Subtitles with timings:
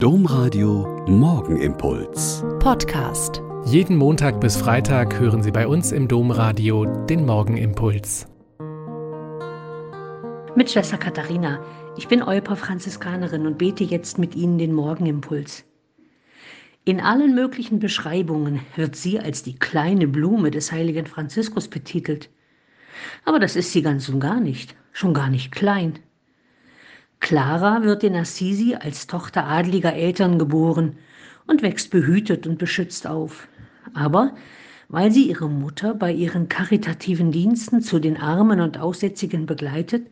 [0.00, 2.44] Domradio Morgenimpuls.
[2.60, 3.42] Podcast.
[3.64, 8.28] Jeden Montag bis Freitag hören Sie bei uns im Domradio den Morgenimpuls.
[10.54, 11.60] Mit Schwester Katharina.
[11.96, 15.64] Ich bin Euper Franziskanerin und bete jetzt mit Ihnen den Morgenimpuls.
[16.84, 22.30] In allen möglichen Beschreibungen wird sie als die kleine Blume des heiligen Franziskus betitelt.
[23.24, 25.98] Aber das ist sie ganz und gar nicht, schon gar nicht klein.
[27.20, 30.96] Clara wird in Assisi als Tochter adliger Eltern geboren
[31.46, 33.48] und wächst behütet und beschützt auf.
[33.94, 34.34] Aber
[34.88, 40.06] weil sie ihre Mutter bei ihren karitativen Diensten zu den Armen und Aussätzigen begleitet,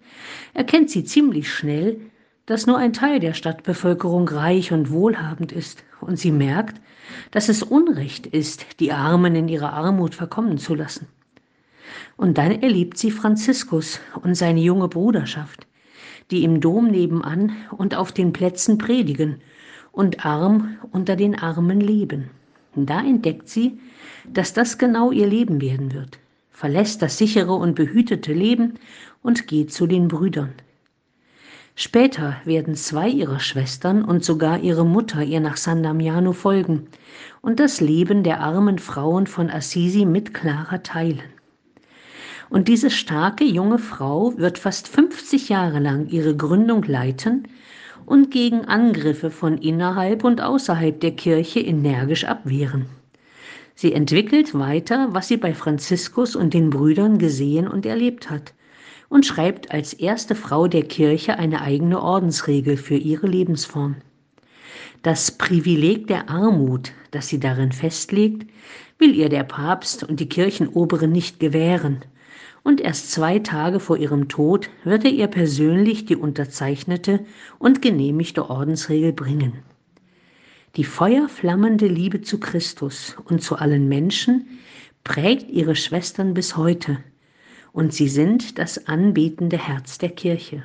[0.53, 1.99] erkennt sie ziemlich schnell,
[2.45, 6.81] dass nur ein Teil der Stadtbevölkerung reich und wohlhabend ist, und sie merkt,
[7.31, 11.09] dass es Unrecht ist, die Armen in ihrer Armut verkommen zu lassen.
[12.17, 15.66] Und dann erlebt sie Franziskus und seine junge Bruderschaft,
[16.31, 19.41] die im Dom nebenan und auf den Plätzen predigen
[19.93, 22.31] und arm unter den Armen leben.
[22.75, 23.79] Da entdeckt sie,
[24.33, 26.19] dass das genau ihr Leben werden wird,
[26.51, 28.75] verlässt das sichere und behütete Leben
[29.23, 30.53] und geht zu den Brüdern.
[31.75, 36.89] Später werden zwei ihrer Schwestern und sogar ihre Mutter ihr nach San Damiano folgen
[37.43, 41.36] und das Leben der armen Frauen von Assisi mit Clara teilen.
[42.49, 47.49] Und diese starke junge Frau wird fast 50 Jahre lang ihre Gründung leiten
[48.05, 52.87] und gegen Angriffe von innerhalb und außerhalb der Kirche energisch abwehren.
[53.75, 58.55] Sie entwickelt weiter, was sie bei Franziskus und den Brüdern gesehen und erlebt hat
[59.09, 63.97] und schreibt als erste Frau der Kirche eine eigene Ordensregel für ihre Lebensform.
[65.07, 68.45] Das Privileg der Armut, das sie darin festlegt,
[68.99, 72.01] will ihr der Papst und die Kirchenoberen nicht gewähren,
[72.65, 77.21] und erst zwei Tage vor ihrem Tod wird er ihr persönlich die unterzeichnete
[77.61, 79.53] und genehmigte Ordensregel bringen.
[80.75, 84.59] Die feuerflammende Liebe zu Christus und zu allen Menschen
[85.05, 86.99] prägt ihre Schwestern bis heute,
[87.73, 90.65] und sie sind das anbetende Herz der Kirche.